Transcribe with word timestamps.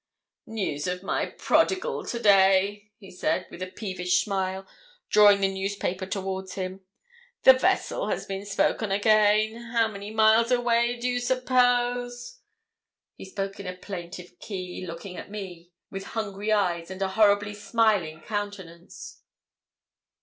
'News 0.47 0.87
of 0.87 1.03
my 1.03 1.27
prodigal 1.27 2.03
to 2.07 2.17
day,' 2.19 2.89
he 2.97 3.11
said, 3.11 3.45
with 3.51 3.61
a 3.61 3.67
peevish 3.67 4.23
smile, 4.25 4.65
drawing 5.11 5.41
the 5.41 5.47
newspaper 5.53 6.07
towards 6.07 6.55
him. 6.55 6.83
'The 7.43 7.53
vessel 7.53 8.07
has 8.07 8.25
been 8.25 8.43
spoken 8.43 8.91
again. 8.91 9.53
How 9.73 9.87
many 9.87 10.09
miles 10.09 10.49
away, 10.51 10.97
do 10.97 11.07
you 11.07 11.19
suppose?' 11.19 12.39
He 13.13 13.25
spoke 13.25 13.59
in 13.59 13.67
a 13.67 13.75
plaintive 13.77 14.39
key, 14.39 14.83
looking 14.87 15.17
at 15.17 15.29
me, 15.29 15.69
with 15.91 16.05
hungry 16.17 16.51
eyes, 16.51 16.89
and 16.89 16.99
a 17.03 17.09
horribly 17.09 17.53
smiling 17.53 18.21
countenance. 18.21 19.21